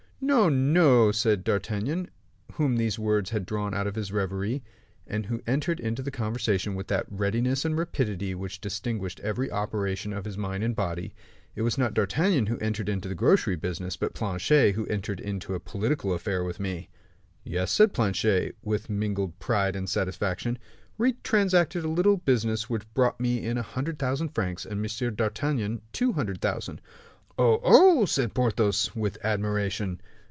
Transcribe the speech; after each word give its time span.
"No, 0.23 0.49
no," 0.49 1.11
said 1.11 1.43
D'Artagnan, 1.43 2.07
whom 2.53 2.77
these 2.77 2.99
words 2.99 3.31
had 3.31 3.43
drawn 3.43 3.73
out 3.73 3.87
of 3.87 3.95
his 3.95 4.11
reverie, 4.11 4.63
and 5.07 5.25
who 5.25 5.41
entered 5.47 5.79
into 5.79 6.03
the 6.03 6.11
conversation 6.11 6.75
with 6.75 6.87
that 6.89 7.07
readiness 7.09 7.65
and 7.65 7.75
rapidity 7.75 8.35
which 8.35 8.61
distinguished 8.61 9.19
every 9.21 9.49
operation 9.51 10.13
of 10.13 10.25
his 10.25 10.37
mind 10.37 10.63
and 10.63 10.75
body. 10.75 11.15
"It 11.55 11.63
was 11.63 11.75
not 11.75 11.95
D'Artagnan 11.95 12.45
who 12.45 12.59
entered 12.59 12.87
into 12.87 13.09
the 13.09 13.15
grocery 13.15 13.55
business, 13.55 13.97
but 13.97 14.13
Planchet 14.13 14.73
who 14.75 14.85
entered 14.85 15.19
into 15.19 15.55
a 15.55 15.59
political 15.59 16.13
affair 16.13 16.43
with 16.43 16.59
me." 16.59 16.89
"Yes," 17.43 17.71
said 17.71 17.91
Planchet, 17.91 18.55
with 18.61 18.91
mingled 18.91 19.39
pride 19.39 19.75
and 19.75 19.89
satisfaction, 19.89 20.59
"we 20.99 21.13
transacted 21.23 21.83
a 21.83 21.87
little 21.89 22.17
business 22.17 22.69
which 22.69 22.93
brought 22.93 23.19
me 23.19 23.43
in 23.43 23.57
a 23.57 23.63
hundred 23.63 23.97
thousand 23.97 24.29
francs 24.29 24.65
and 24.67 24.85
M. 24.85 25.15
d'Artagnan 25.15 25.81
two 25.91 26.13
hundred 26.13 26.41
thousand." 26.41 26.79
"Oh, 27.37 27.59
oh!" 27.63 28.05
said 28.05 28.33
Porthos, 28.33 28.93
with 28.95 29.17
admiration. 29.23 29.99